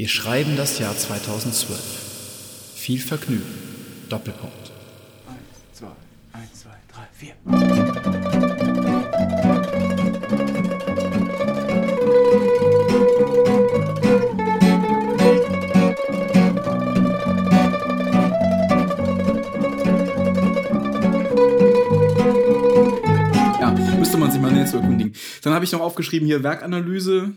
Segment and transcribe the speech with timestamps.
[0.00, 1.78] Wir schreiben das Jahr 2012.
[2.74, 3.44] Viel Vergnügen.
[4.08, 4.72] Doppelpunkt.
[5.28, 5.38] Eins,
[5.74, 5.88] zwei,
[6.32, 7.34] eins, zwei, drei, vier.
[23.60, 25.12] Ja, müsste man sich mal näher zu erkundigen.
[25.42, 27.34] Dann habe ich noch aufgeschrieben hier Werkanalyse.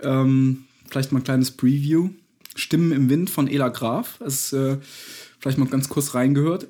[0.00, 2.10] Ähm, vielleicht mal ein kleines Preview.
[2.54, 4.20] Stimmen im Wind von Ela Graf.
[4.20, 4.78] Ist äh,
[5.38, 6.68] vielleicht mal ganz kurz reingehört.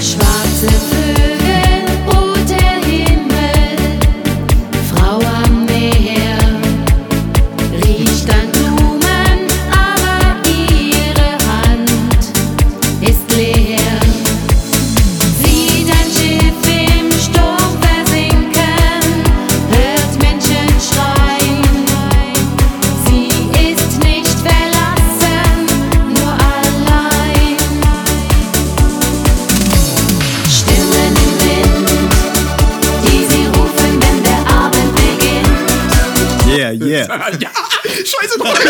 [0.00, 1.17] Schwarze Vögel,
[36.72, 37.30] Yeah, yeah.
[37.40, 37.50] ja,
[37.84, 38.58] scheiße drauf.
[38.58, 38.66] Es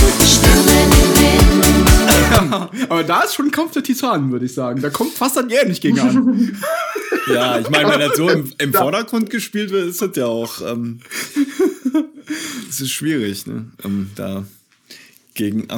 [0.00, 4.80] wird Stimmen im Wind, Aber da ist schon ein Kampf der Titanen, würde ich sagen.
[4.80, 6.62] Da kommt fast an jährlich gegen an.
[7.26, 10.60] Ja, ich meine, wenn das so im, im Vordergrund gespielt wird, ist das ja auch.
[10.60, 11.00] Ähm,
[12.68, 13.70] es ist schwierig, ne?
[13.82, 14.44] Ähm, da
[15.32, 15.70] gegen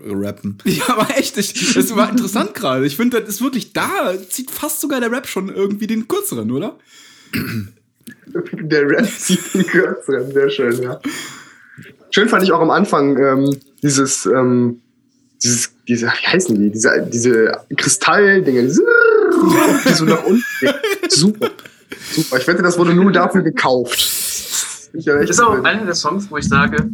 [0.00, 0.58] anzurappen.
[0.64, 2.86] Ja, aber echt, ich, das war interessant gerade.
[2.86, 6.50] Ich finde, das ist wirklich da, zieht fast sogar der Rap schon irgendwie den kürzeren,
[6.50, 6.78] oder?
[8.52, 11.00] Der Rap zieht den kürzeren, sehr schön, ja.
[12.10, 14.80] Schön fand ich auch am Anfang ähm, dieses, ähm,
[15.42, 16.70] dieses, diese, wie heißen die?
[16.70, 18.82] Diese, diese Kristalldinge, diese,
[19.88, 20.74] die so nach unten gehen.
[21.08, 21.50] Super.
[22.12, 22.38] Super.
[22.38, 23.98] Ich wette, das wurde nur dafür gekauft.
[24.92, 26.90] Das ist auch einer der Songs, wo ich sage,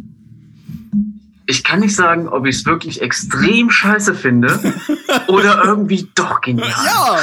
[1.47, 4.59] ich kann nicht sagen, ob ich es wirklich extrem scheiße finde
[5.27, 6.69] oder irgendwie doch genial.
[6.69, 7.19] Ja!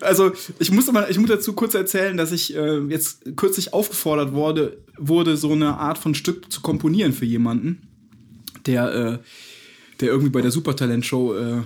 [0.00, 4.32] Also, ich muss, mal, ich muss dazu kurz erzählen, dass ich äh, jetzt kürzlich aufgefordert
[4.32, 7.82] wurde, wurde, so eine Art von Stück zu komponieren für jemanden,
[8.66, 9.18] der, äh,
[10.00, 11.62] der irgendwie bei der Supertalent-Show äh,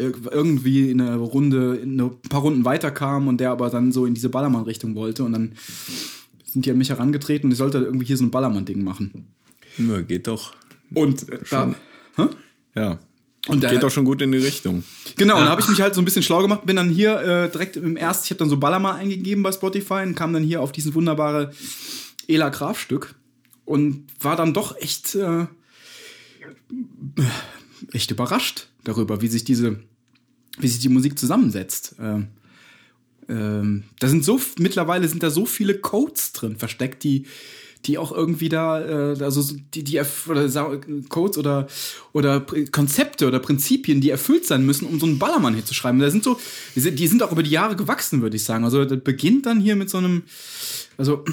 [0.00, 4.06] ir- irgendwie in eine Runde, in ein paar Runden weiterkam und der aber dann so
[4.06, 5.52] in diese Ballermann-Richtung wollte und dann
[6.44, 9.26] sind die an mich herangetreten und ich sollte irgendwie hier so ein Ballermann-Ding machen.
[9.78, 10.54] Ja, geht doch.
[10.94, 11.76] Und äh, da, Schon.
[12.74, 12.98] Ja.
[13.48, 14.84] und Geht doch schon gut in die Richtung.
[15.16, 17.20] Genau, und da habe ich mich halt so ein bisschen schlau gemacht, bin dann hier
[17.20, 20.42] äh, direkt im ersten, ich habe dann so Ballermann eingegeben bei Spotify und kam dann
[20.42, 21.52] hier auf dieses wunderbare
[22.28, 23.14] Ela Graf Stück
[23.64, 25.46] und war dann doch echt äh,
[27.92, 29.80] echt überrascht darüber, wie sich diese
[30.58, 31.96] wie sich die Musik zusammensetzt.
[31.98, 32.28] Ähm,
[33.28, 37.26] ähm, da sind so mittlerweile sind da so viele Codes drin versteckt, die
[37.86, 38.80] die auch irgendwie da,
[39.12, 40.48] äh, also so die, die oder
[41.08, 41.66] Codes oder
[42.12, 45.98] oder Konzepte oder Prinzipien, die erfüllt sein müssen, um so einen Ballermann hier zu schreiben.
[45.98, 46.38] Da sind so,
[46.74, 48.64] die sind, auch über die Jahre gewachsen, würde ich sagen.
[48.64, 50.22] Also das beginnt dann hier mit so einem,
[50.98, 51.24] also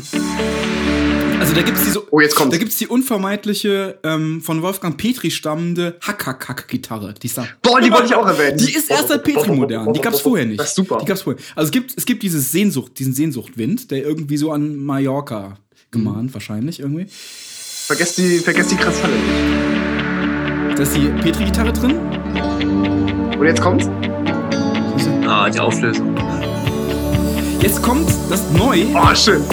[1.40, 2.54] also da gibt's diese, Oh, jetzt kommt's.
[2.54, 7.14] da gibt's die unvermeidliche ähm, von Wolfgang Petri stammende Hack-Hack-Hack-Gitarre.
[7.14, 8.58] Die ist Boah, die wollte ich auch erwähnen.
[8.58, 9.94] die ist erst seit Petri modern.
[9.94, 10.60] Die gab's vorher nicht.
[10.60, 10.98] Das ist super.
[11.02, 11.42] Die gab's vorher.
[11.56, 15.58] Also es gibt, es gibt dieses Sehnsucht, diesen Sehnsuchtwind, der irgendwie so an Mallorca
[15.92, 17.08] gemahnt, wahrscheinlich irgendwie.
[17.10, 20.78] Vergesst die, vergesst die Kristalle nicht.
[20.78, 21.98] Da ist die Petri-Gitarre drin.
[23.38, 23.88] Und jetzt kommt's.
[25.28, 26.16] Ah, die Auflösung.
[27.62, 28.86] Jetzt kommt das neu.
[28.96, 29.44] Oh, schön.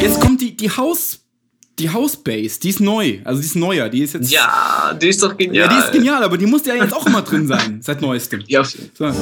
[0.00, 1.20] Jetzt kommt die, die Haus,
[1.78, 2.58] die House-Bass.
[2.58, 3.18] Die ist neu.
[3.24, 3.88] Also die ist neuer.
[3.88, 4.30] Die ist jetzt.
[4.30, 5.66] Ja, die ist doch genial.
[5.66, 8.42] Ja, die ist genial, aber die muss ja jetzt auch immer drin sein, seit neuestem.
[8.46, 9.12] Ja, So.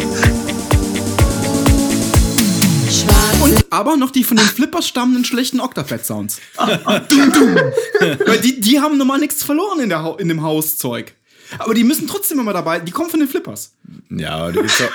[3.71, 6.41] Aber noch die von den Flippers stammenden schlechten Octapad-Sounds.
[6.57, 11.15] Weil die, die haben normal nichts verloren in, der, in dem Hauszeug.
[11.59, 12.81] Aber die müssen trotzdem immer dabei.
[12.81, 13.75] Die kommen von den Flippers.
[14.11, 14.91] Ja, aber die ist doch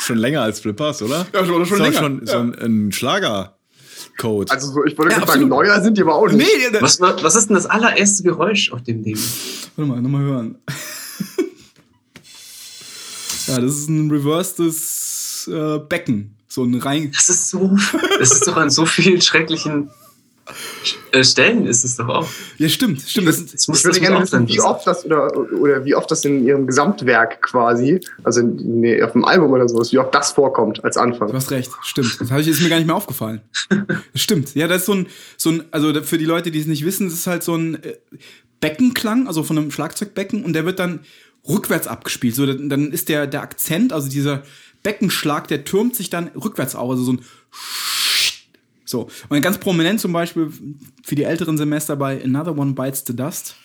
[0.00, 1.26] schon länger als Flippers, oder?
[1.32, 1.98] Ja, schon- schon länger.
[1.98, 4.52] schon so ein, ein Schlager-Code.
[4.52, 6.36] Also, so, ich wollte Ja, gerade sagen, neuer sind die aber auch nicht.
[6.38, 9.18] Nee, Was, was ist denn das allererste Geräusch auf dem Ding?
[9.76, 10.58] Warte mal, nochmal hören.
[13.46, 16.36] ja, das ist ein reverstes äh, Becken.
[16.54, 17.10] So ein rein.
[17.12, 17.76] Das ist so,
[18.20, 19.90] das ist doch an so vielen schrecklichen
[21.10, 22.28] Äh, Stellen ist es doch auch.
[22.58, 23.28] Ja, stimmt, stimmt.
[23.28, 24.48] Das, Das muss Ich würde gerne auch wissen, sein.
[24.48, 29.02] wie oft das oder, oder wie oft das in ihrem Gesamtwerk quasi, also in, nee,
[29.02, 31.28] auf dem Album oder sowas, wie oft das vorkommt als Anfang.
[31.28, 32.20] Du hast recht, stimmt.
[32.20, 33.40] Das ich, ist mir gar nicht mehr aufgefallen.
[33.70, 33.88] Das
[34.22, 34.54] stimmt.
[34.54, 35.06] Ja, das ist so ein,
[35.38, 37.82] so ein, also für die Leute, die es nicht wissen, das ist halt so ein
[37.82, 37.94] äh,
[38.60, 41.00] Beckenklang, also von einem Schlagzeugbecken und der wird dann
[41.48, 42.34] rückwärts abgespielt.
[42.34, 44.42] So, dann dann ist der, der Akzent, also dieser
[44.84, 47.20] Beckenschlag, der türmt sich dann rückwärts auf, also so ein
[48.84, 49.08] so.
[49.28, 50.52] Und ganz prominent zum Beispiel
[51.02, 53.56] für die älteren Semester bei Another One Bites the Dust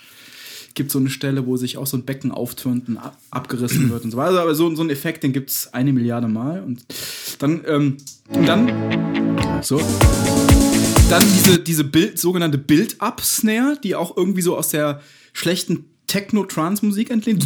[0.75, 4.05] gibt so eine Stelle, wo sich auch so ein Becken auftürmt und ab abgerissen wird
[4.05, 4.41] und so weiter.
[4.41, 6.63] Aber so, so ein Effekt, den gibt es eine Milliarde Mal.
[6.63, 6.85] Und
[7.39, 7.97] dann, ähm,
[8.29, 9.77] und dann, so.
[11.09, 15.01] Dann diese, diese Bild, sogenannte Build-Up-Snare, die auch irgendwie so aus der
[15.33, 17.45] schlechten Techno-Trance-Musik entlehnt.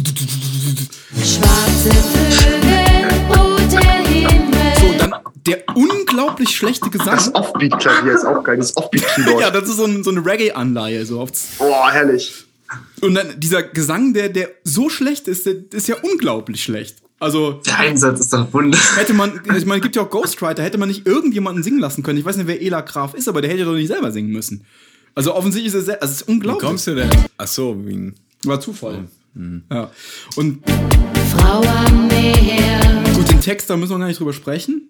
[1.16, 2.93] Schwarze Vögel,
[5.46, 7.16] der unglaublich schlechte Gesang.
[7.16, 9.40] Das Offbeat-Klavier ist auch geil, das Offbeat-Keyboard.
[9.40, 11.04] ja, das ist so, ein, so eine Reggae-Anleihe.
[11.06, 11.26] So.
[11.58, 12.44] Boah, herrlich.
[13.02, 16.96] Und dann dieser Gesang, der, der so schlecht ist, der ist ja unglaublich schlecht.
[17.20, 18.76] Also Der Einsatz ist doch wunder.
[18.96, 22.02] hätte man, ich meine, es gibt ja auch Ghostwriter, hätte man nicht irgendjemanden singen lassen
[22.02, 22.18] können.
[22.18, 24.64] Ich weiß nicht, wer Ela Graf ist, aber der hätte doch nicht selber singen müssen.
[25.14, 26.66] Also offensichtlich ist es, sehr- also es ist Wie unglaublich.
[26.68, 27.08] kommst du denn?
[27.38, 28.14] Ach so, wegen.
[28.44, 29.04] War Zufall.
[29.70, 29.90] Ja.
[30.36, 30.62] Und
[31.36, 33.02] Frau am Meer.
[33.14, 34.83] gut, den Text, da müssen wir gar nicht drüber sprechen.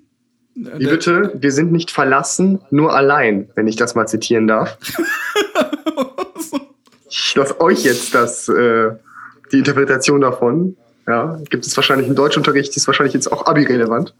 [0.76, 1.32] Wie bitte?
[1.34, 4.76] Wir sind nicht verlassen, nur allein, wenn ich das mal zitieren darf.
[7.10, 8.90] Ich lasse euch jetzt das, äh,
[9.52, 10.76] die Interpretation davon.
[11.06, 14.14] Ja, gibt es wahrscheinlich im Deutschunterricht, ist wahrscheinlich jetzt auch Abi-relevant.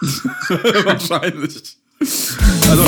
[0.84, 1.76] Wahrscheinlich.
[2.70, 2.84] Also,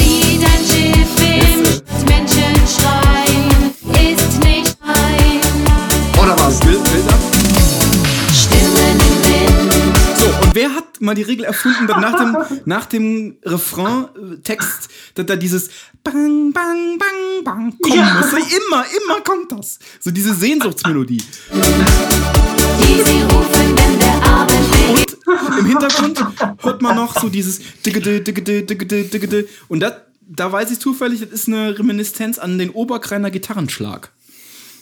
[11.11, 12.37] mal die Regel erfunden, dass nach dem,
[12.67, 15.71] nach dem Refrain-Text, dass da dieses
[16.05, 18.31] Bang, Bang, Bang, Bang kommen muss?
[18.31, 19.81] So immer, immer kommt das.
[19.99, 21.19] So diese Sehnsuchtsmelodie.
[21.19, 24.57] Die sie rufen, wenn der Abend.
[25.27, 26.25] Und im Hintergrund
[26.59, 27.61] hört man noch so dieses.
[29.69, 34.13] Und das, da weiß ich zufällig, das ist eine Reminiszenz an den Oberkreiner Gitarrenschlag.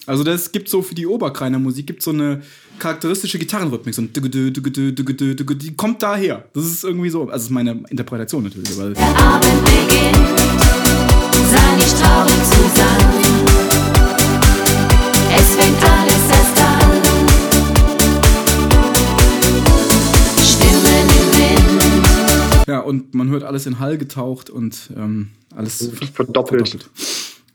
[0.09, 2.41] Also das gibt so für die Oberkreiner Musik gibt so eine
[2.79, 6.47] charakteristische Gitarrenrhythmik, so ein die kommt daher.
[6.55, 10.17] Das ist irgendwie so, also das ist meine Interpretation natürlich, aber Der Abend beginnt.
[11.51, 13.21] Sei nicht traurig, Susanne.
[15.37, 16.91] Es fängt alles erst an.
[20.43, 22.67] Stimmen im Wind.
[22.67, 26.89] ja, und man hört alles in Hall getaucht und ähm, alles Verdoppelt.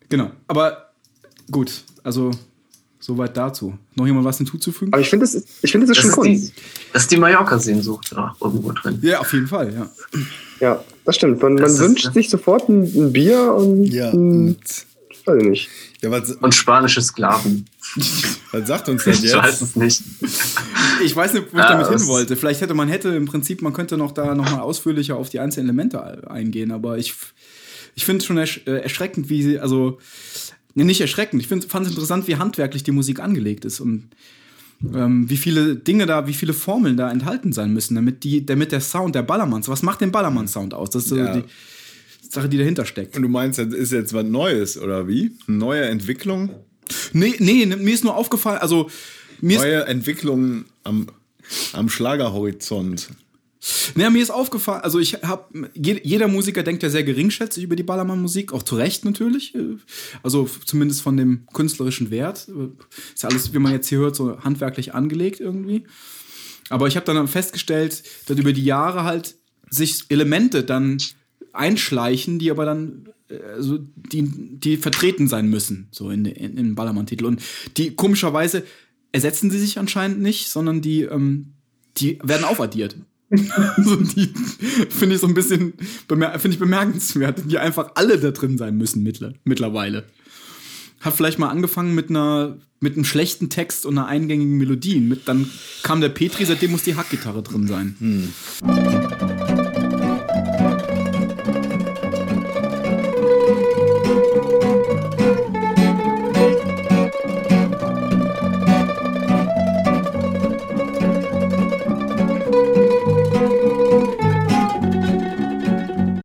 [0.10, 0.92] Genau, aber
[1.50, 2.32] gut, also
[3.00, 3.78] soweit dazu.
[3.96, 4.94] Noch jemand was hinzuzufügen?
[4.94, 6.58] Aber ich finde, das ist, ich finde, das ist Das schon ist, Kunst.
[6.58, 6.62] die,
[6.94, 9.00] das ist die Mallorca-Sehnsucht da irgendwo drin.
[9.02, 9.90] Ja, auf jeden Fall, ja.
[10.62, 11.42] Ja, das stimmt.
[11.42, 14.12] Man, man Das ist- wünscht sich sofort ein, ein Bier und Ja.
[14.12, 14.58] ein, Und,
[15.26, 15.70] weiß ich nicht.
[16.02, 17.66] ja, was, Und spanische Sklaven.
[18.54, 19.62] was sagt uns das Ich weiß jetzt?
[19.62, 20.02] es nicht.
[21.04, 22.38] Ich weiß nicht, wo ich Ja, damit hin wollte.
[22.38, 25.68] Vielleicht hätte man hätte im Prinzip, man könnte noch da nochmal ausführlicher auf die einzelnen
[25.68, 27.14] Elemente eingehen, aber ich,
[27.96, 30.00] ich finde es schon ersch äh, erschreckend, wie sie, also,
[30.76, 34.10] nicht erschreckend, ich fand es interessant, wie handwerklich die Musik angelegt ist und
[34.94, 38.72] ähm, wie viele Dinge da, wie viele Formeln da enthalten sein müssen, damit die, damit
[38.72, 40.90] der Sound, der Ballermann, was macht den Ballermann-Sound aus?
[40.90, 41.38] Das ist so Ja.
[41.38, 41.44] die
[42.30, 43.16] Sache, die dahinter steckt.
[43.16, 45.32] Und du meinst, das ist jetzt was Neues, oder wie?
[45.48, 46.50] Neue Entwicklung?
[47.14, 48.90] Nee, nee, mir ist nur aufgefallen, also,
[49.42, 51.08] Neue Entwicklung am,
[51.74, 53.10] am Schlagerhorizont.
[53.96, 57.84] Naja, mir ist aufgefallen, also ich habe, jeder Musiker denkt ja sehr geringschätzig über die
[57.84, 59.56] Ballermann-Musik, auch zu Recht natürlich.
[59.56, 59.78] äh,
[60.22, 62.50] Also zumindest von dem künstlerischen Wert.
[63.14, 65.84] Ist ja alles, wie man jetzt hier hört, so handwerklich angelegt irgendwie.
[66.70, 69.36] Aber ich habe dann festgestellt, dass über die Jahre halt
[69.70, 70.98] sich Elemente dann
[71.54, 74.24] einschleichen, die aber dann äh, also die,
[74.60, 77.26] die vertreten sein müssen, so in, in, in Ballermann-Titel.
[77.26, 77.42] Und
[77.78, 78.64] die komischerweise
[79.12, 81.54] ersetzen sie sich anscheinend nicht, sondern die, ähm,
[81.98, 82.98] die werden aufaddiert.
[83.84, 84.32] so, die
[84.90, 85.74] finde ich so ein bisschen
[86.08, 90.06] finde ich bemerkenswert, die einfach alle da drin sein müssen mittler mittlerweile.
[91.00, 95.00] Hat vielleicht mal angefangen mit einer mit einem schlechten Text und einer eingängigen Melodie.
[95.00, 95.50] Mit, dann
[95.84, 97.96] kam der Petri, seitdem muss die Hackgitarre drin sein.